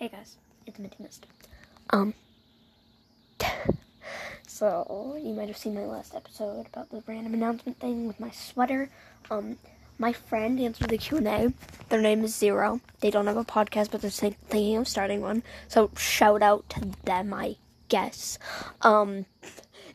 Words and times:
Hey 0.00 0.08
guys, 0.08 0.38
it's 0.64 0.78
Minty 0.78 0.96
Mist. 1.02 1.26
Um, 1.90 2.14
so 4.46 5.18
you 5.22 5.34
might 5.34 5.48
have 5.48 5.58
seen 5.58 5.74
my 5.74 5.84
last 5.84 6.14
episode 6.14 6.68
about 6.68 6.88
the 6.88 7.02
random 7.06 7.34
announcement 7.34 7.78
thing 7.78 8.06
with 8.06 8.18
my 8.18 8.30
sweater. 8.30 8.88
Um, 9.30 9.58
my 9.98 10.14
friend 10.14 10.58
answered 10.58 10.88
the 10.88 10.96
Q 10.96 11.18
and 11.18 11.28
A. 11.28 11.52
Their 11.90 12.00
name 12.00 12.24
is 12.24 12.34
Zero. 12.34 12.80
They 13.00 13.10
don't 13.10 13.26
have 13.26 13.36
a 13.36 13.44
podcast, 13.44 13.90
but 13.90 14.00
they're 14.00 14.08
thinking 14.08 14.78
of 14.78 14.88
starting 14.88 15.20
one. 15.20 15.42
So 15.68 15.90
shout 15.98 16.40
out 16.40 16.66
to 16.70 16.92
them, 17.04 17.34
I 17.34 17.56
guess. 17.90 18.38
Um, 18.80 19.26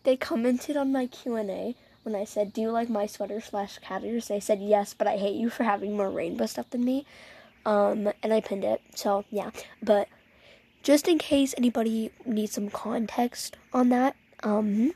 they 0.04 0.16
commented 0.16 0.78
on 0.78 0.92
my 0.92 1.08
Q 1.08 1.36
and 1.36 1.50
A 1.50 1.76
when 2.04 2.14
I 2.14 2.26
said, 2.26 2.54
"Do 2.54 2.62
you 2.62 2.70
like 2.70 2.92
my 2.92 3.08
sweater 3.08 3.42
slash 3.42 3.80
cat 3.80 4.04
ears?" 4.04 4.28
They 4.28 4.40
said 4.40 4.62
yes, 4.62 4.94
but 4.94 5.08
I 5.08 5.18
hate 5.18 5.34
you 5.34 5.50
for 5.50 5.64
having 5.64 5.98
more 5.98 6.12
rainbow 6.12 6.46
stuff 6.46 6.70
than 6.70 6.86
me. 6.86 7.08
Um, 7.66 8.12
and 8.22 8.34
I 8.34 8.42
pinned 8.42 8.64
it. 8.64 8.82
So 8.94 9.26
yeah, 9.30 9.52
but 9.82 10.08
just 10.84 11.08
in 11.08 11.18
case 11.18 11.54
anybody 11.58 12.12
needs 12.26 12.54
some 12.54 12.70
context 12.70 13.58
on 13.74 13.90
that, 13.90 14.16
um, 14.44 14.94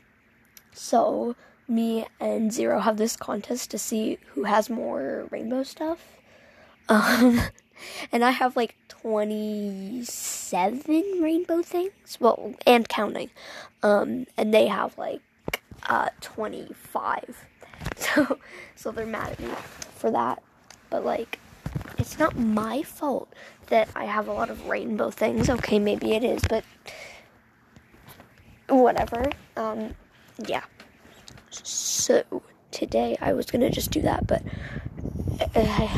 so 0.72 1.34
me 1.66 2.06
and 2.20 2.52
Zero 2.52 2.80
have 2.80 2.96
this 2.96 3.16
contest 3.16 3.70
to 3.70 3.78
see 3.78 4.18
who 4.34 4.44
has 4.44 4.70
more 4.70 5.26
rainbow 5.30 5.62
stuff. 5.62 6.16
Um, 6.88 7.40
and 8.12 8.24
I 8.24 8.30
have 8.30 8.56
like 8.56 8.76
27 8.88 11.04
rainbow 11.20 11.62
things. 11.62 12.18
Well, 12.20 12.54
and 12.66 12.88
counting. 12.88 13.30
Um, 13.82 14.26
and 14.36 14.52
they 14.52 14.66
have 14.66 14.98
like 14.98 15.20
uh 15.88 16.10
25. 16.20 17.46
So 17.96 18.38
so 18.76 18.92
they're 18.92 19.06
mad 19.06 19.32
at 19.32 19.40
me 19.40 19.48
for 19.96 20.10
that. 20.10 20.42
But 20.90 21.04
like 21.04 21.38
it's 22.00 22.18
not 22.18 22.36
my 22.36 22.82
fault 22.82 23.32
that 23.66 23.88
I 23.94 24.06
have 24.06 24.26
a 24.26 24.32
lot 24.32 24.50
of 24.50 24.66
rainbow 24.66 25.10
things. 25.10 25.50
Okay, 25.50 25.78
maybe 25.78 26.12
it 26.12 26.24
is, 26.24 26.42
but 26.48 26.64
whatever. 28.68 29.30
Um, 29.56 29.94
yeah. 30.38 30.64
So 31.50 32.42
today 32.70 33.16
I 33.20 33.34
was 33.34 33.46
gonna 33.46 33.70
just 33.70 33.90
do 33.90 34.00
that, 34.02 34.26
but 34.26 34.42
uh, 35.54 35.88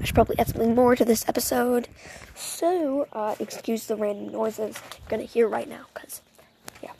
I 0.00 0.04
should 0.04 0.14
probably 0.14 0.38
add 0.38 0.48
something 0.48 0.74
more 0.74 0.96
to 0.96 1.04
this 1.04 1.28
episode. 1.28 1.88
So 2.34 3.06
uh, 3.12 3.34
excuse 3.38 3.86
the 3.86 3.96
random 3.96 4.32
noises 4.32 4.80
you're 4.98 5.08
gonna 5.08 5.24
hear 5.24 5.46
right 5.46 5.68
now, 5.68 5.86
cause 5.94 6.22
yeah. 6.82 6.92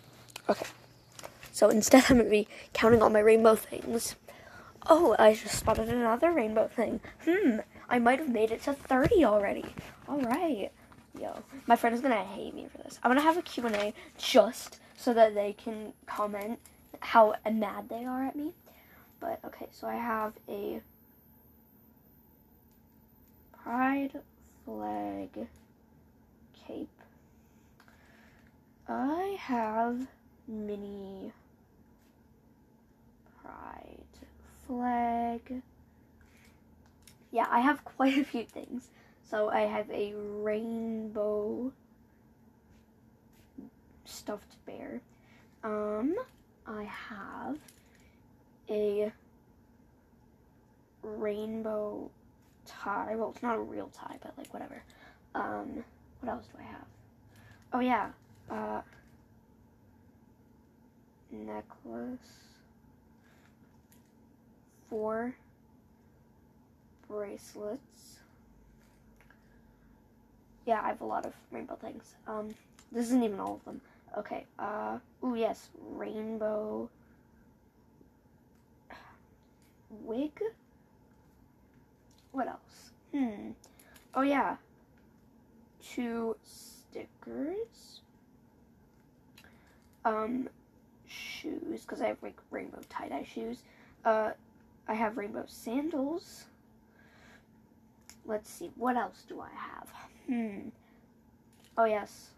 Okay. 0.48 0.66
So 1.52 1.70
instead, 1.70 2.04
I'm 2.08 2.18
gonna 2.18 2.28
be 2.28 2.46
counting 2.74 3.02
all 3.02 3.10
my 3.10 3.20
rainbow 3.20 3.54
things. 3.54 4.16
Oh, 4.88 5.14
I 5.18 5.34
just 5.34 5.58
spotted 5.58 5.88
another 5.88 6.32
rainbow 6.32 6.66
thing. 6.66 7.00
Hmm, 7.24 7.58
I 7.88 7.98
might 7.98 8.18
have 8.18 8.28
made 8.28 8.50
it 8.50 8.62
to 8.64 8.72
30 8.72 9.24
already. 9.24 9.64
All 10.08 10.20
right. 10.20 10.70
Yo, 11.20 11.42
my 11.66 11.76
friend 11.76 11.94
is 11.94 12.00
gonna 12.00 12.24
hate 12.24 12.54
me 12.54 12.66
for 12.70 12.78
this. 12.78 12.98
I'm 13.02 13.10
gonna 13.10 13.20
have 13.20 13.36
a 13.36 13.42
Q&A 13.42 13.94
just 14.18 14.80
so 14.96 15.12
that 15.14 15.34
they 15.34 15.52
can 15.52 15.92
comment 16.06 16.58
how 17.00 17.34
mad 17.50 17.88
they 17.88 18.04
are 18.04 18.24
at 18.24 18.34
me. 18.34 18.54
But, 19.20 19.38
okay, 19.44 19.68
so 19.70 19.86
I 19.86 19.94
have 19.94 20.32
a 20.48 20.80
pride 23.62 24.20
flag 24.64 25.46
cape. 26.66 26.88
I 28.88 29.36
have 29.38 30.08
mini 30.48 31.32
pride 33.40 33.98
flag. 34.72 35.62
Yeah, 37.30 37.46
I 37.50 37.60
have 37.60 37.84
quite 37.96 38.18
a 38.18 38.24
few 38.24 38.44
things. 38.44 38.88
So 39.30 39.48
I 39.48 39.60
have 39.60 39.90
a 39.90 40.12
rainbow 40.14 41.72
stuffed 44.04 44.56
bear. 44.66 45.00
Um, 45.64 46.14
I 46.66 46.84
have 46.84 47.58
a 48.68 49.12
rainbow 51.02 52.10
tie. 52.66 53.14
Well, 53.16 53.30
it's 53.34 53.42
not 53.42 53.56
a 53.56 53.60
real 53.60 53.90
tie, 53.94 54.18
but 54.22 54.36
like 54.36 54.52
whatever. 54.52 54.82
Um, 55.34 55.84
what 56.20 56.30
else 56.30 56.46
do 56.52 56.58
I 56.58 56.64
have? 56.64 56.86
Oh 57.72 57.80
yeah, 57.80 58.10
uh, 58.50 58.82
necklace. 61.30 62.51
Four 64.92 65.34
bracelets. 67.08 68.18
Yeah, 70.66 70.82
I 70.84 70.88
have 70.88 71.00
a 71.00 71.06
lot 71.06 71.24
of 71.24 71.32
rainbow 71.50 71.76
things. 71.76 72.14
Um, 72.28 72.54
this 72.92 73.06
isn't 73.06 73.22
even 73.22 73.40
all 73.40 73.54
of 73.54 73.64
them. 73.64 73.80
Okay, 74.18 74.44
uh, 74.58 74.98
oh 75.22 75.32
yes, 75.32 75.70
rainbow 75.92 76.90
wig. 79.88 80.38
What 82.32 82.48
else? 82.48 82.90
Hmm. 83.12 83.52
Oh 84.14 84.20
yeah, 84.20 84.56
two 85.82 86.36
stickers. 86.44 88.02
Um, 90.04 90.50
shoes, 91.06 91.80
because 91.80 92.02
I 92.02 92.08
have 92.08 92.22
like 92.22 92.36
rainbow 92.50 92.80
tie-dye 92.90 93.26
shoes. 93.32 93.62
Uh, 94.04 94.32
I 94.92 94.94
have 94.94 95.16
rainbow 95.16 95.44
sandals. 95.46 96.44
Let's 98.26 98.50
see, 98.50 98.70
what 98.76 98.94
else 98.94 99.24
do 99.26 99.40
I 99.40 99.48
have? 99.48 99.88
Hmm. 100.26 100.68
Oh, 101.78 101.86
yes. 101.86 102.32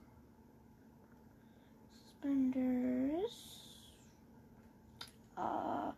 Suspenders. 2.06 3.32
Uh, 5.36 5.90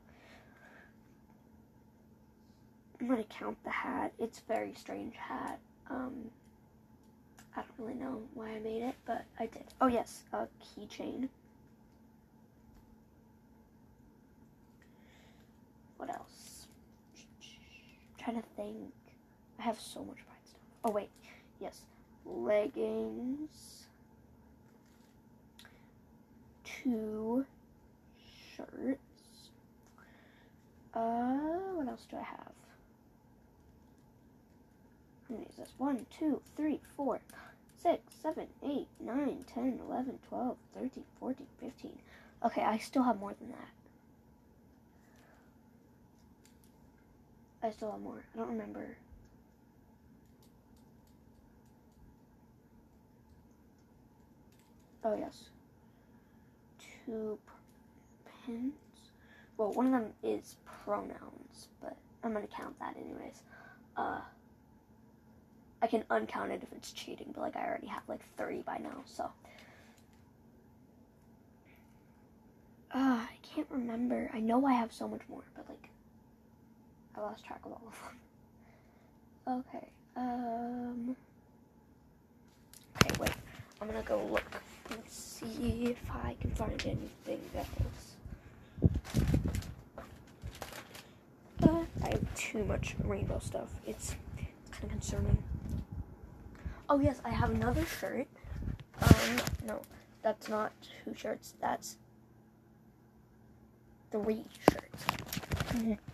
I'm 2.99 3.07
gonna 3.07 3.23
count 3.25 3.63
the 3.63 3.71
hat. 3.71 4.15
It's 4.19 4.39
a 4.39 4.45
very 4.51 4.73
strange 4.73 5.15
hat. 5.15 5.59
Um, 5.91 6.31
I 7.55 7.61
don't 7.61 7.87
really 7.87 8.01
know 8.01 8.23
why 8.33 8.53
I 8.53 8.61
made 8.61 8.81
it, 8.81 8.95
but 9.05 9.27
I 9.39 9.45
did. 9.45 9.65
Oh, 9.83 9.89
yes, 9.89 10.23
a 10.33 10.47
keychain. 10.65 11.29
What 15.99 16.11
else? 16.11 16.67
I'm 18.16 18.16
trying 18.27 18.43
to 18.43 18.49
think. 18.57 18.93
I 19.59 19.63
have 19.63 19.79
so 19.81 20.01
much 20.01 20.17
pride 20.17 20.45
stuff. 20.45 20.61
Oh 20.85 20.91
wait, 20.91 21.11
yes, 21.61 21.83
leggings, 22.25 23.87
two 26.65 27.47
shirts. 28.57 28.99
Uh, 30.93 31.37
what 31.75 31.87
else 31.87 32.07
do 32.11 32.17
I 32.17 32.23
have? 32.23 32.53
How 35.29 35.35
many 35.35 35.47
is 35.47 35.57
this? 35.57 35.73
One, 35.79 36.07
two, 36.19 36.41
three, 36.57 36.81
four, 36.97 37.21
six, 37.81 38.01
seven, 38.21 38.49
eight, 38.65 38.89
nine, 38.99 39.45
ten, 39.53 39.79
eleven, 39.89 40.19
twelve, 40.29 40.57
thirteen, 40.75 41.05
fourteen, 41.21 41.47
fifteen. 41.61 41.99
Okay, 42.45 42.63
I 42.63 42.79
still 42.79 43.05
have 43.05 43.21
more 43.21 43.35
than 43.39 43.51
that. 43.51 43.69
I 47.63 47.71
still 47.71 47.91
have 47.91 48.01
more. 48.01 48.25
I 48.35 48.39
don't 48.39 48.49
remember. 48.49 48.97
Oh, 55.05 55.17
yes. 55.17 55.51
Two 57.05 57.39
pins. 58.45 58.73
Well, 59.57 59.73
one 59.73 59.87
of 59.87 59.93
them 59.93 60.13
is 60.23 60.57
pronouns, 60.65 61.69
but 61.81 61.97
I'm 62.23 62.33
going 62.33 62.47
to 62.47 62.53
count 62.53 62.79
that 62.81 62.97
anyways. 62.97 63.43
Uh, 63.97 64.21
I 65.83 65.87
can 65.87 66.05
uncount 66.11 66.53
it 66.53 66.63
if 66.63 66.73
it's 66.73 66.93
cheating, 66.93 67.31
but 67.35 67.41
like 67.41 67.57
I 67.57 67.67
already 67.67 67.87
have 67.87 68.03
like 68.09 68.25
30 68.37 68.63
by 68.63 68.79
now, 68.79 69.03
so. 69.05 69.31
Uh, 72.93 73.25
I 73.29 73.37
can't 73.43 73.67
remember. 73.71 74.31
I 74.33 74.41
know 74.41 74.65
I 74.67 74.73
have 74.73 74.93
so 74.93 75.07
much 75.09 75.23
more, 75.29 75.45
but 75.55 75.69
like 75.69 75.91
I 77.17 77.21
lost 77.21 77.45
track 77.45 77.61
of 77.65 77.73
all 77.73 77.83
of 77.87 77.99
them. 78.03 79.65
Okay. 79.69 79.89
Um. 80.17 81.17
Okay, 83.01 83.17
wait. 83.19 83.31
I'm 83.81 83.87
gonna 83.89 84.03
go 84.03 84.23
look 84.25 84.45
and 84.91 85.01
see 85.07 85.87
if 85.91 86.11
I 86.11 86.37
can 86.41 86.51
find 86.53 86.81
anything 86.85 87.41
else. 87.55 88.17
Uh, 91.63 91.85
I 92.03 92.09
have 92.11 92.35
too 92.35 92.65
much 92.65 92.97
rainbow 93.05 93.39
stuff. 93.39 93.69
It's 93.87 94.15
kind 94.71 94.85
of 94.85 94.91
concerning. 94.91 95.43
Oh 96.89 97.01
yes, 97.01 97.21
I 97.25 97.31
have 97.31 97.51
another 97.51 97.85
shirt. 97.85 98.27
Um, 99.01 99.37
no, 99.67 99.83
that's 100.23 100.49
not 100.49 100.73
two 101.05 101.15
shirts. 101.15 101.55
That's 101.61 101.97
three 104.11 104.45
shirts. 104.71 105.99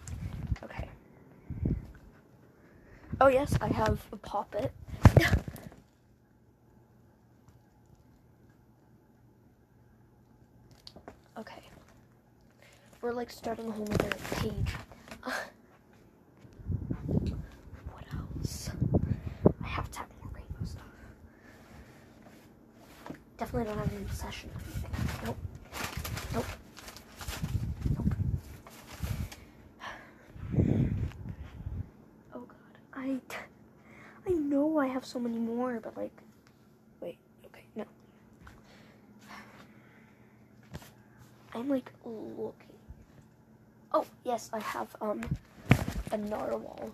Oh 3.24 3.28
yes, 3.28 3.56
I 3.60 3.68
have 3.68 4.04
a 4.12 4.16
poppet. 4.16 4.72
okay. 11.38 11.62
We're 13.00 13.12
like 13.12 13.30
starting 13.30 13.68
a 13.68 13.70
whole 13.70 13.86
other 13.92 14.10
page. 14.40 14.74
what 17.92 18.04
else? 18.12 18.70
I 19.62 19.68
have 19.68 19.88
to 19.92 19.98
have 20.00 20.08
more 20.20 20.32
rainbow 20.34 20.64
stuff. 20.64 20.82
Definitely 23.38 23.68
don't 23.68 23.78
have 23.78 23.92
an 23.92 24.02
obsession 24.02 24.50
I 33.02 33.18
I 34.28 34.30
know 34.30 34.78
I 34.78 34.86
have 34.86 35.04
so 35.04 35.18
many 35.18 35.36
more, 35.38 35.80
but 35.82 35.96
like 35.96 36.12
wait, 37.00 37.18
okay, 37.46 37.64
no. 37.74 37.84
I'm 41.54 41.68
like 41.68 41.90
looking. 42.04 42.54
Oh, 43.92 44.06
yes, 44.24 44.50
I 44.52 44.60
have 44.60 44.94
um 45.00 45.22
a 46.12 46.16
narwhal. 46.16 46.90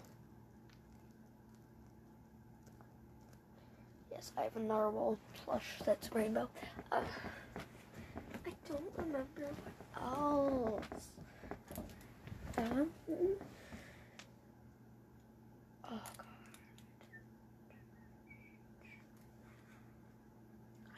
Yes, 4.10 4.32
I 4.36 4.42
have 4.44 4.56
a 4.56 4.60
narwhal 4.60 5.18
plush 5.44 5.74
that's 5.84 6.12
rainbow. 6.14 6.48
Uh, 6.90 7.02
I 8.46 8.50
don't 8.68 8.92
remember 8.96 9.46
what 9.62 10.02
else. 10.02 11.10
Um, 12.56 12.90
oh 15.84 16.00
god. 16.16 16.24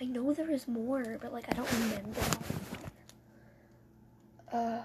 I 0.01 0.05
know 0.31 0.45
there 0.45 0.55
is 0.55 0.69
more, 0.69 1.19
but 1.21 1.33
like 1.33 1.47
I 1.49 1.53
don't 1.53 1.73
remember. 1.73 2.21
Uh. 4.53 4.83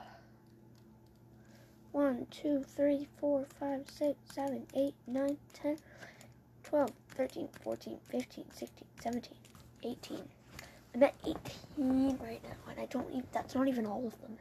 1, 1.92 2.28
2, 2.30 2.64
3, 2.64 3.08
4, 3.22 3.46
5, 3.58 3.82
6, 3.90 4.20
7, 4.34 4.68
8, 4.76 4.94
9, 5.08 5.38
10, 5.54 5.78
12, 6.64 6.92
13, 7.16 7.50
14, 7.64 7.98
15, 8.10 8.46
16, 8.52 8.88
17, 9.02 9.34
18. 9.82 10.20
I'm 10.94 11.04
at 11.04 11.14
18 11.26 12.20
right 12.22 12.42
now, 12.44 12.70
and 12.70 12.80
I 12.82 12.86
don't 12.88 13.10
even, 13.12 13.24
that's 13.32 13.56
not 13.56 13.70
even 13.70 13.86
all 13.86 14.06
of 14.06 14.22
them. 14.22 14.38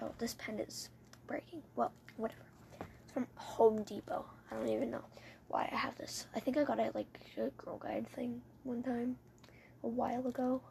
Oh, 0.00 0.12
this 0.18 0.34
pen 0.34 0.60
is 0.60 0.88
breaking. 1.26 1.62
Well, 1.74 1.90
whatever. 2.16 2.42
It's 2.80 3.12
from 3.12 3.26
Home 3.34 3.82
Depot. 3.82 4.24
I 4.52 4.54
don't 4.54 4.68
even 4.68 4.92
know 4.92 5.02
why 5.52 5.68
I 5.70 5.76
have 5.76 5.96
this. 5.98 6.26
I 6.34 6.40
think 6.40 6.56
I 6.56 6.64
got 6.64 6.78
it 6.78 6.94
like 6.94 7.06
a 7.36 7.50
Girl 7.62 7.76
Guide 7.76 8.06
thing 8.16 8.40
one 8.64 8.82
time 8.82 9.16
a 9.84 9.88
while 9.88 10.26
ago. 10.26 10.62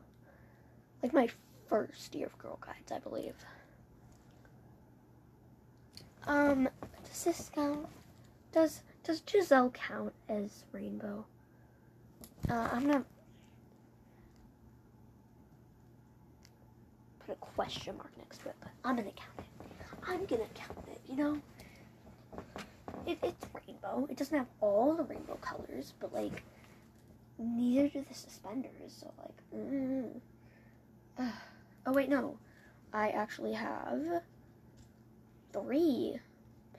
Like 1.04 1.14
my 1.14 1.30
first 1.70 2.16
year 2.16 2.26
of 2.26 2.38
Girl 2.40 2.60
Guides, 2.66 2.92
I 2.92 3.00
believe. 3.00 3.36
Um, 6.26 6.68
does 7.06 7.24
this 7.24 7.52
count? 7.54 7.88
Does 8.52 8.82
does 9.04 9.22
Giselle 9.28 9.70
count 9.72 10.14
as 10.30 10.66
rainbow? 10.72 11.26
Uh, 12.50 12.70
I'm 12.72 12.82
gonna 12.88 13.06
put 17.26 17.34
a 17.34 17.36
question 17.36 17.98
mark 17.98 18.12
next 18.18 18.40
to 18.40 18.50
it, 18.50 18.56
but 18.60 18.72
I'm 18.84 18.96
gonna 18.96 19.12
count 19.12 19.40
it. 19.40 19.46
I'm 20.08 20.26
gonna 20.26 20.50
count 20.56 20.88
it. 20.88 21.02
You 21.08 21.16
know, 21.18 21.42
it, 23.06 23.18
it's 23.24 23.46
rainbow. 23.54 24.08
It 24.10 24.18
doesn't 24.18 24.38
have 24.38 24.48
all 24.60 24.94
the 24.96 25.04
rainbow 25.04 25.38
colors, 25.42 25.94
but 26.00 26.14
like 26.14 26.44
neither 27.38 27.88
do 27.88 28.06
the 28.08 28.14
suspenders. 28.14 28.72
So 28.88 29.12
like, 29.18 29.38
mm. 29.56 30.20
oh 31.86 31.94
wait, 31.94 32.10
no, 32.10 32.38
I 32.94 33.10
actually 33.10 33.54
have 33.54 34.22
three 35.54 36.20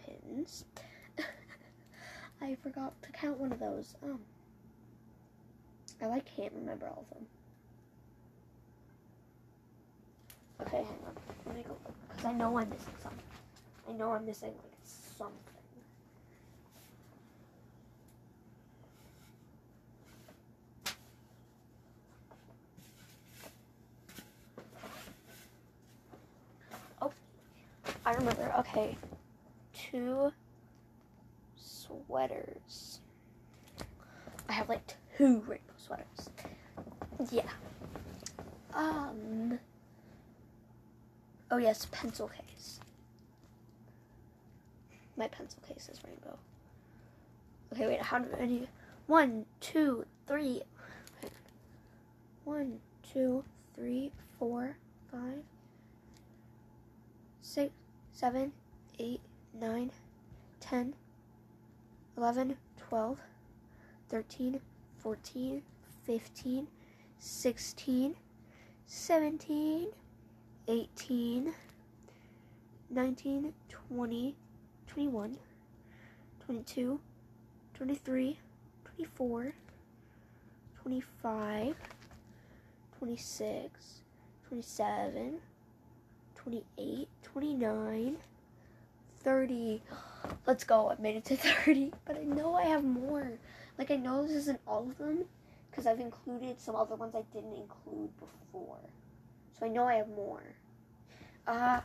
pins. 0.04 0.64
I 2.40 2.56
forgot 2.62 3.00
to 3.02 3.12
count 3.12 3.38
one 3.38 3.52
of 3.52 3.60
those. 3.60 3.94
Um, 4.02 4.20
I 6.00 6.06
like 6.06 6.25
can't 6.36 6.52
remember 6.52 6.86
all 6.86 7.04
of 7.08 7.16
them. 7.16 7.26
Okay, 10.62 10.84
hang 10.84 10.98
on. 11.06 11.16
Let 11.46 11.56
me 11.56 11.64
go 11.66 11.76
because 12.08 12.25
I 12.25 12.32
know 12.32 12.56
I'm 12.56 12.68
missing 12.68 12.94
something. 13.02 13.20
I 13.88 13.92
know 13.92 14.12
I'm 14.12 14.25
missing 14.25 14.50
like 14.50 14.78
something. 14.84 15.52
I 28.04 28.11
remember. 28.22 28.52
Okay, 28.60 28.96
two 29.74 30.32
sweaters. 31.56 33.00
I 34.48 34.52
have 34.52 34.69
like 34.69 34.94
two 35.16 35.40
rainbow 35.40 35.74
sweaters. 35.76 36.30
Yeah. 37.30 37.50
Um. 38.74 39.58
Oh 41.50 41.58
yes, 41.58 41.86
pencil 41.90 42.28
case. 42.28 42.80
My 45.16 45.28
pencil 45.28 45.60
case 45.68 45.88
is 45.92 46.00
rainbow. 46.06 46.38
Okay, 47.72 47.86
wait. 47.86 48.02
How 48.02 48.20
many? 48.20 48.68
One, 49.06 49.46
two, 49.60 50.06
three. 50.26 50.62
One, 52.44 52.80
two, 53.12 53.44
three, 53.75 54.10
four, 54.38 54.76
five, 55.10 55.42
six, 57.40 57.72
7, 58.14 58.53
8, 58.99 59.20
9, 59.55 59.91
10, 60.61 60.94
11, 62.17 62.56
12, 62.91 63.17
13, 64.09 64.61
14, 65.03 65.62
15, 66.06 66.69
16, 67.19 68.14
17, 68.87 69.88
18, 70.69 71.55
19, 72.91 73.55
20, 73.88 74.37
21, 74.87 75.38
22, 76.47 77.00
23, 77.75 78.38
24, 78.85 79.55
25, 80.85 81.76
26, 83.00 84.02
27, 84.50 85.40
28, 86.35 87.09
29, 87.32 88.16
30. 89.24 89.82
Let's 90.46 90.64
go. 90.64 90.90
I 90.90 91.00
made 91.00 91.16
it 91.16 91.24
to 91.26 91.36
30, 91.64 91.92
but 92.04 92.16
I 92.16 92.24
know 92.24 92.54
I 92.54 92.64
have 92.64 92.84
more. 92.84 93.32
Like, 93.78 93.90
I 93.90 93.96
know 93.96 94.22
this 94.22 94.32
isn't 94.32 94.60
all 94.66 94.88
of 94.88 94.98
them 94.98 95.24
because 95.70 95.86
I've 95.86 96.00
included 96.00 96.60
some 96.60 96.76
other 96.76 96.94
ones 96.94 97.14
I 97.14 97.22
didn't 97.32 97.54
include 97.54 98.10
before. 98.18 98.80
So 99.58 99.66
I 99.66 99.68
know 99.68 99.84
I 99.84 99.94
have 99.94 100.08
more. 100.08 100.42
Uh, 101.46 101.80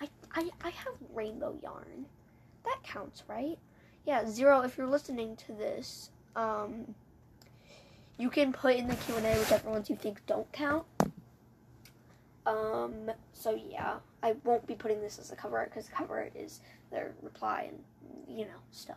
I, 0.00 0.08
I, 0.34 0.50
I 0.64 0.70
have 0.70 0.94
rainbow 1.14 1.56
yarn. 1.62 2.06
That 2.64 2.82
counts, 2.82 3.22
right? 3.28 3.58
Yeah, 4.04 4.26
Zero, 4.26 4.62
if 4.62 4.76
you're 4.76 4.86
listening 4.88 5.36
to 5.36 5.52
this, 5.52 6.10
um, 6.34 6.94
you 8.18 8.30
can 8.30 8.52
put 8.52 8.74
in 8.76 8.88
the 8.88 8.96
Q&A 8.96 9.20
whichever 9.38 9.70
ones 9.70 9.88
you 9.88 9.96
think 9.96 10.26
don't 10.26 10.50
count. 10.52 10.84
Um, 12.48 13.10
so 13.34 13.54
yeah, 13.54 13.96
I 14.22 14.34
won't 14.44 14.66
be 14.66 14.74
putting 14.74 15.02
this 15.02 15.18
as 15.18 15.30
a 15.30 15.36
cover 15.36 15.58
art 15.58 15.70
because 15.70 15.86
the 15.86 15.92
cover 15.92 16.16
art 16.18 16.32
is 16.34 16.60
their 16.90 17.12
reply 17.22 17.68
and 17.70 17.78
you 18.38 18.46
know 18.46 18.60
stuff. 18.72 18.96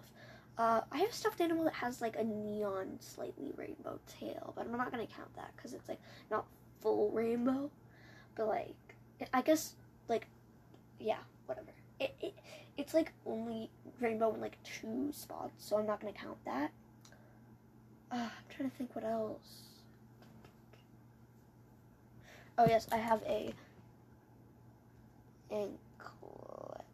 Uh, 0.58 0.82
I 0.92 1.00
have 1.00 1.10
a 1.10 1.14
stuffed 1.14 1.42
animal 1.42 1.66
that 1.66 1.74
has 1.74 2.02
like 2.02 2.16
a 2.18 2.24
neon, 2.24 2.98
slightly 3.00 3.52
rainbow 3.58 4.00
tail, 4.08 4.54
but 4.56 4.66
I'm 4.66 4.72
not 4.78 4.90
gonna 4.92 5.06
count 5.06 5.36
that 5.36 5.52
because 5.56 5.74
it's 5.74 5.90
like 5.90 6.00
not 6.30 6.46
full 6.82 7.12
rainbow. 7.12 7.70
But 8.36 8.48
like, 8.48 8.96
I 9.34 9.42
guess 9.42 9.76
like, 10.08 10.28
yeah, 11.00 11.20
whatever. 11.46 11.68
It, 12.00 12.16
it 12.22 12.34
it's 12.78 12.94
like 12.94 13.12
only 13.26 13.70
rainbow 14.00 14.34
in 14.34 14.40
like 14.40 14.58
two 14.64 15.10
spots, 15.12 15.66
so 15.66 15.78
I'm 15.78 15.86
not 15.86 16.00
gonna 16.00 16.14
count 16.14 16.38
that. 16.46 16.72
Uh, 18.12 18.16
I'm 18.16 18.56
trying 18.56 18.70
to 18.70 18.78
think 18.78 18.96
what 18.96 19.04
else. 19.04 19.71
Oh 22.62 22.68
yes, 22.68 22.88
I 22.92 22.98
have 22.98 23.24
a 23.24 23.56
anklet. 25.50 26.86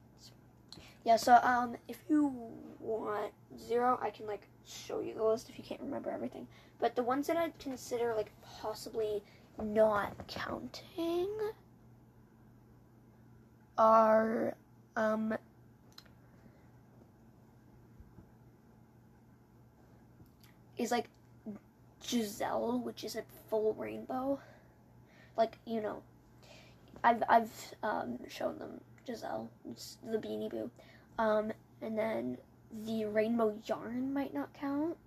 Yeah, 1.04 1.18
so 1.18 1.40
um, 1.44 1.76
if 1.90 1.98
you 2.08 2.34
want 2.80 3.34
zero, 3.68 4.00
I 4.02 4.10
can 4.10 4.28
like 4.28 4.48
show 4.66 5.02
you 5.02 5.14
the 5.14 5.26
list 5.26 5.50
if 5.50 5.58
you 5.58 5.66
can't 5.66 5.82
remember 5.82 6.10
everything. 6.10 6.48
But 6.80 6.96
the 6.96 7.04
ones 7.04 7.28
that 7.28 7.36
I'd 7.36 7.60
consider 7.60 8.14
like 8.16 8.32
possibly 8.62 9.22
not 9.62 10.14
counting 10.30 11.28
are 13.78 14.56
um 14.96 15.38
is 20.78 20.92
like 20.92 21.10
Giselle, 22.02 22.80
which 22.80 23.04
is 23.04 23.18
a 23.18 23.24
full 23.50 23.74
rainbow 23.74 24.40
like 25.38 25.58
you 25.66 25.82
know 25.82 26.02
I've 27.04 27.24
I've 27.30 27.74
um, 27.84 28.20
shown 28.28 28.58
them 28.60 28.82
Giselle, 29.06 29.50
the 30.10 30.18
Beanie 30.18 30.50
Boo, 30.50 30.70
um, 31.18 31.52
and 31.82 31.98
then 31.98 32.38
the 32.86 33.06
rainbow 33.06 33.58
yarn 33.66 34.14
might 34.14 34.34
not 34.34 34.54
count 34.54 34.98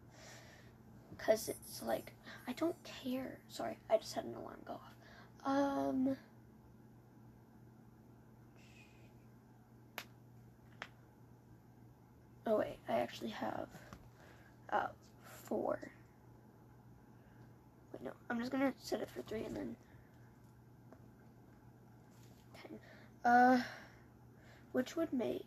because 1.11 1.49
it's 1.49 1.83
like 1.83 2.13
I 2.49 2.53
don't 2.53 2.77
care. 3.03 3.39
Sorry, 3.49 3.77
I 3.91 3.99
just 3.99 4.15
had 4.15 4.25
an 4.25 4.35
alarm 4.35 4.61
go 4.67 4.75
off. 4.75 4.95
Um. 5.45 6.17
Oh 12.47 12.59
wait, 12.59 12.79
I 12.89 12.95
actually 12.95 13.31
have 13.31 13.69
uh 14.71 14.87
four. 15.45 15.79
Wait, 17.93 18.03
no, 18.03 18.11
I'm 18.29 18.39
just 18.39 18.51
gonna 18.51 18.73
set 18.79 19.01
it 19.01 19.09
for 19.15 19.23
three 19.23 19.45
and 19.45 19.57
then 19.57 19.77
ten. 22.55 22.79
Uh, 23.25 23.61
which 24.73 24.97
would 24.97 25.13
make 25.13 25.45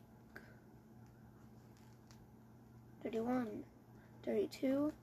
31, 3.04 3.48
32, 4.24 4.94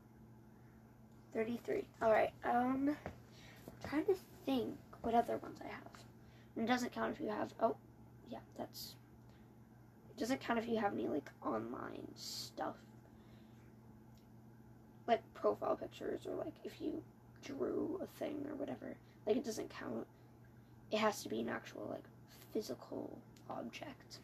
33. 1.34 1.84
Alright, 2.02 2.30
um, 2.44 2.96
I'm 3.66 3.88
trying 3.88 4.04
to 4.06 4.14
think 4.46 4.76
what 5.02 5.14
other 5.14 5.36
ones 5.38 5.58
I 5.62 5.68
have. 5.68 5.82
And 6.56 6.64
it 6.64 6.68
doesn't 6.68 6.92
count 6.92 7.12
if 7.14 7.20
you 7.20 7.28
have, 7.28 7.52
oh, 7.60 7.76
yeah, 8.28 8.38
that's, 8.56 8.94
it 10.10 10.18
doesn't 10.18 10.40
count 10.40 10.58
if 10.58 10.68
you 10.68 10.78
have 10.78 10.92
any, 10.92 11.08
like, 11.08 11.30
online 11.44 12.06
stuff. 12.14 12.76
Like, 15.06 15.22
profile 15.34 15.76
pictures, 15.76 16.26
or, 16.26 16.36
like, 16.36 16.54
if 16.64 16.80
you 16.80 17.02
drew 17.44 18.00
a 18.02 18.06
thing 18.18 18.46
or 18.48 18.54
whatever. 18.54 18.96
Like, 19.26 19.36
it 19.36 19.44
doesn't 19.44 19.70
count. 19.70 20.06
It 20.90 20.98
has 20.98 21.22
to 21.22 21.28
be 21.28 21.40
an 21.40 21.48
actual, 21.48 21.88
like, 21.90 22.04
physical 22.52 23.18
object. 23.48 24.18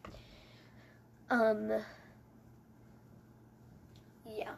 Um, 1.31 1.73
yeah. 4.29 4.55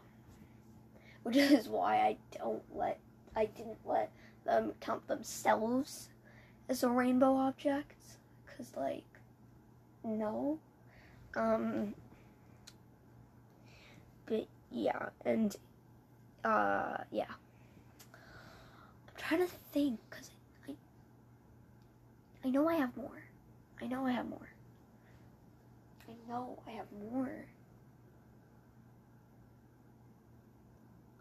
Which 1.22 1.36
is 1.36 1.68
why 1.68 1.96
I 1.96 2.16
don't 2.36 2.62
let 2.74 2.98
I 3.36 3.46
didn't 3.46 3.78
let 3.84 4.10
them 4.44 4.72
count 4.80 5.06
themselves 5.08 6.08
as 6.68 6.82
a 6.82 6.88
rainbow 6.88 7.36
object. 7.36 8.00
Cuz 8.46 8.72
like 8.76 9.04
no. 10.04 10.58
Um 11.34 11.94
but 14.26 14.46
yeah 14.70 15.10
and 15.24 15.56
uh 16.44 16.98
yeah. 17.10 17.34
I'm 18.12 19.14
trying 19.16 19.40
to 19.40 19.52
think 19.72 20.00
cuz 20.10 20.30
I 20.68 20.74
I 22.44 22.50
know 22.50 22.68
I 22.68 22.74
have 22.74 22.96
more 22.96 23.27
I 23.80 23.86
know 23.86 24.06
I 24.06 24.12
have 24.12 24.28
more 24.28 24.48
I 26.08 26.30
know 26.30 26.58
I 26.66 26.72
have 26.72 26.86
more 27.12 27.46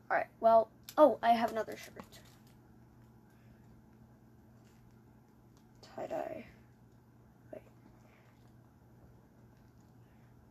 Alright, 0.09 0.27
well, 0.39 0.69
oh, 0.97 1.17
I 1.21 1.31
have 1.31 1.51
another 1.51 1.75
shirt. 1.75 2.19
Tie-dye. 5.81 6.45
Wait. 7.51 7.61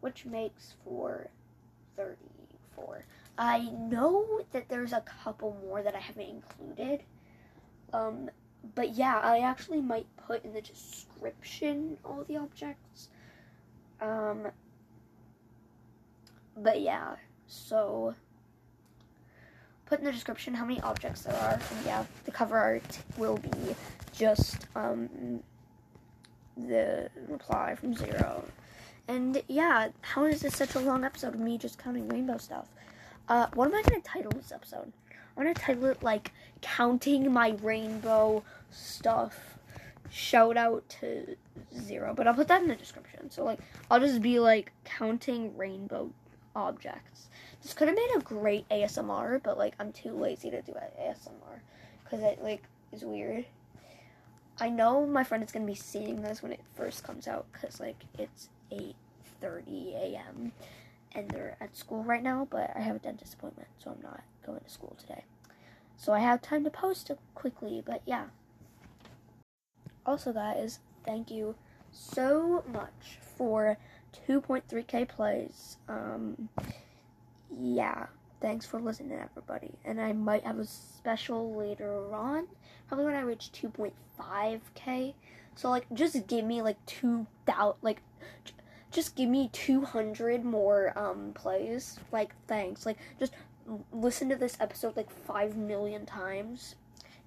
Which 0.01 0.27
makes 0.27 0.75
for 0.85 1.29
34. 1.97 3.07
I 3.39 3.71
know 3.71 4.43
that 4.53 4.69
there's 4.69 4.93
a 4.93 5.03
couple 5.23 5.57
more 5.63 5.83
that 5.83 5.95
I 5.95 6.01
haven't 6.01 6.29
included. 6.29 7.03
Um, 7.95 8.29
but 8.75 8.95
yeah, 8.95 9.21
I 9.23 9.39
actually 9.39 9.81
might 9.81 10.07
put 10.27 10.45
in 10.45 10.53
the 10.53 10.61
description 10.61 11.99
all 12.05 12.25
the 12.27 12.37
objects. 12.37 13.09
Um, 14.01 14.49
but 16.57 16.81
yeah, 16.81 17.17
so 17.47 18.15
put 19.87 20.01
in 20.01 20.05
the 20.05 20.13
description 20.13 20.55
how 20.55 20.65
many 20.65 20.81
objects 20.81 21.23
there 21.23 21.37
are. 21.37 21.55
And 21.55 21.87
yeah, 21.87 22.05
the 22.25 22.31
cover 22.31 22.59
art 22.59 22.99
will 23.17 23.39
be 23.39 23.75
just 24.13 24.67
um, 24.75 25.43
the 26.57 27.09
reply 27.29 27.75
from 27.75 27.95
Zero. 27.95 28.45
And 29.09 29.43
yeah, 29.49 29.89
how 30.01 30.25
is 30.25 30.43
this 30.43 30.57
such 30.57 30.75
a 30.75 30.81
long 30.81 31.05
episode 31.05 31.35
of 31.35 31.41
me 31.41 31.59
just 31.59 31.79
counting 31.79 32.09
rainbow 32.09 32.39
stuff? 32.39 32.67
Uh, 33.29 33.47
what 33.55 33.69
am 33.69 33.75
I 33.75 33.83
to 33.83 34.01
title 34.01 34.33
this 34.33 34.53
episode? 34.53 34.93
I'm 35.37 35.45
going 35.45 35.55
to 35.55 35.61
title 35.61 35.87
it 35.87 36.03
like 36.03 36.33
Counting 36.63 37.33
My 37.33 37.57
Rainbow 37.63 38.43
Stuff. 38.71 39.59
Shout 40.11 40.57
out 40.57 40.89
to 41.01 41.37
Zero. 41.77 42.15
But 42.15 42.27
I'll 42.27 42.35
put 42.35 42.49
that 42.49 42.63
in 42.63 42.69
the 42.69 42.75
description. 42.77 43.31
So, 43.31 43.45
like, 43.45 43.59
I'll 43.91 44.01
just 44.01 44.23
be 44.23 44.39
like 44.39 44.73
counting 44.85 45.57
rainbow 45.57 46.11
objects. 46.57 47.29
This 47.63 47.75
could 47.75 47.89
have 47.89 47.97
made 47.97 48.15
a 48.17 48.21
great 48.21 48.69
ASMR, 48.69 49.43
but 49.43 49.59
like 49.59 49.75
I'm 49.79 49.93
too 49.93 50.13
lazy 50.13 50.51
to 50.51 50.63
do 50.63 50.73
ASMR 50.73 51.61
because 52.03 52.23
it 52.23 52.43
like 52.43 52.63
is 52.93 53.05
weird. 53.05 53.45
I 54.59 54.71
know 54.71 55.07
my 55.07 55.23
friend 55.23 55.45
is 55.45 55.53
gonna 55.53 55.67
be 55.67 55.75
seeing 55.75 56.23
this 56.23 56.43
when 56.43 56.53
it 56.53 56.61
first 56.75 57.05
comes 57.05 57.29
out 57.29 57.47
because 57.53 57.79
like 57.79 58.05
it's 58.19 58.49
8:30 58.73 59.95
a.m. 59.95 60.53
and 61.13 61.31
they're 61.31 61.57
at 61.61 61.77
school 61.77 62.03
right 62.03 62.23
now, 62.23 62.49
but 62.51 62.71
I 62.75 62.81
have 62.81 62.97
a 62.97 63.01
dentist 63.01 63.35
appointment, 63.35 63.69
so 63.79 63.91
I'm 63.91 64.03
not 64.03 64.23
going 64.47 64.61
to 64.61 64.71
school 64.71 64.97
today. 64.99 65.25
So 65.97 66.13
I 66.13 66.21
have 66.21 66.43
time 66.43 66.65
to 66.65 66.71
post 66.71 67.11
quickly, 67.35 67.83
but 67.85 68.03
yeah. 68.07 68.27
Also, 70.05 70.33
guys, 70.33 70.79
thank 71.05 71.31
you 71.31 71.57
so 71.91 72.63
much 72.73 73.19
for 73.37 73.77
2.3k 74.29 75.09
plays. 75.09 75.79
Um, 75.89 76.49
yeah, 77.51 78.07
thanks 78.41 78.67
for 78.67 78.81
listening, 78.81 79.19
everybody. 79.19 79.73
And 79.85 80.01
I 80.01 80.13
might 80.13 80.45
have 80.45 80.59
a 80.59 80.67
special 80.67 81.55
later 81.55 82.15
on, 82.15 82.47
probably 82.89 83.07
when 83.07 83.15
I 83.15 83.21
reach 83.21 83.51
2.5k. 83.53 85.15
So 85.55 85.71
like, 85.71 85.87
just 85.95 86.27
give 86.27 86.45
me 86.45 86.63
like 86.63 86.77
two 86.87 87.27
thousand, 87.47 87.79
like, 87.83 88.03
just 88.93 89.17
give 89.17 89.29
me 89.29 89.49
200 89.53 90.45
more 90.45 90.97
um 90.97 91.33
plays. 91.35 91.99
Like, 92.13 92.35
thanks. 92.47 92.85
Like, 92.87 92.99
just 93.19 93.33
listen 93.93 94.29
to 94.29 94.37
this 94.37 94.57
episode 94.61 94.97
like 94.97 95.11
five 95.11 95.57
million 95.57 96.07
times, 96.07 96.75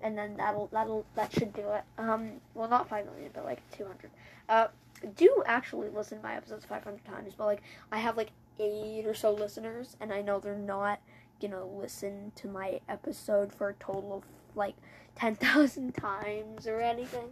and 0.01 0.17
then 0.17 0.37
that'll 0.37 0.67
that'll 0.67 1.05
that 1.15 1.33
should 1.33 1.53
do 1.53 1.69
it. 1.71 1.83
Um, 1.97 2.41
well, 2.53 2.69
not 2.69 2.89
five 2.89 3.05
million, 3.05 3.31
but 3.33 3.45
like 3.45 3.61
200. 3.71 4.11
Uh, 4.47 4.67
do 5.15 5.43
actually 5.45 5.89
listen 5.89 6.17
to 6.17 6.23
my 6.23 6.35
episodes 6.35 6.65
500 6.65 7.05
times, 7.05 7.33
but 7.37 7.45
like, 7.45 7.61
I 7.91 7.99
have 7.99 8.17
like 8.17 8.31
eight 8.59 9.05
or 9.05 9.13
so 9.13 9.31
listeners, 9.31 9.95
and 9.99 10.11
I 10.11 10.21
know 10.21 10.39
they're 10.39 10.55
not 10.55 10.99
gonna 11.41 11.65
listen 11.65 12.31
to 12.35 12.47
my 12.47 12.81
episode 12.89 13.53
for 13.53 13.69
a 13.69 13.73
total 13.75 14.17
of 14.17 14.23
like 14.55 14.75
10,000 15.15 15.93
times 15.95 16.67
or 16.67 16.81
anything. 16.81 17.29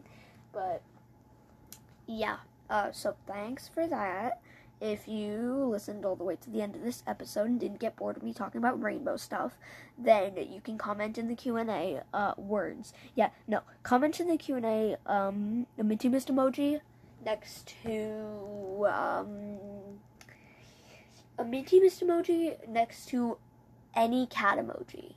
But 0.54 0.82
yeah, 2.06 2.38
uh, 2.70 2.92
so 2.92 3.16
thanks 3.26 3.68
for 3.68 3.88
that. 3.88 4.42
If 4.80 5.08
you 5.08 5.68
listened 5.72 6.06
all 6.06 6.16
the 6.16 6.24
way 6.24 6.36
to 6.36 6.50
the 6.50 6.62
end 6.62 6.76
of 6.76 6.84
this 6.84 7.04
episode 7.08 7.48
and 7.48 7.60
didn't 7.60 7.80
get 7.80 7.96
bored 7.96 8.18
of 8.18 8.24
me 8.24 8.34
talking 8.34 8.60
about 8.60 8.82
rainbow 8.82 9.18
stuff, 9.18 9.58
then 9.98 10.34
you 10.38 10.62
can 10.62 10.78
comment 10.78 11.18
in 11.18 11.28
the 11.28 11.36
Q 11.36 11.58
and 11.58 11.70
A 11.70 12.04
uh, 12.14 12.34
words. 12.38 12.94
Yeah, 13.16 13.30
no, 13.48 13.62
comment 13.84 14.20
in 14.20 14.28
the 14.28 14.38
Q 14.38 14.56
and 14.56 14.66
A 14.66 14.98
um, 15.08 15.66
the 15.78 15.84
Minty 15.84 16.10
Mist 16.10 16.28
emoji 16.28 16.82
next 17.26 17.74
to 17.84 18.88
um, 18.88 19.58
a 21.40 21.44
Minty 21.44 21.80
Mist 21.80 22.02
emoji 22.02 22.56
next 22.68 23.08
to 23.10 23.38
any 23.96 24.28
cat 24.28 24.60
emoji. 24.60 25.14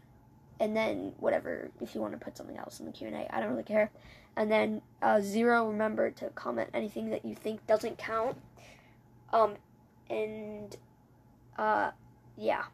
And 0.59 0.77
then 0.77 1.15
whatever, 1.19 1.71
if 1.81 1.95
you 1.95 2.01
want 2.01 2.13
to 2.13 2.19
put 2.19 2.37
something 2.37 2.59
else 2.59 2.81
in 2.81 2.87
the 2.87 2.93
Q&A, 2.93 3.27
I 3.31 3.41
don't 3.41 3.51
really 3.51 3.63
care. 3.63 3.91
And 4.37 4.51
then 4.51 4.83
uh, 5.03 5.21
zero, 5.21 5.69
remember 5.69 6.11
to 6.13 6.29
comment 6.31 6.71
anything 6.75 7.11
that 7.11 7.25
you 7.25 7.35
think 7.35 7.67
doesn't 7.67 7.99
count. 7.99 8.37
Um, 9.33 9.57
and 10.09 10.77
uh, 11.59 11.93
yeah. 12.37 12.65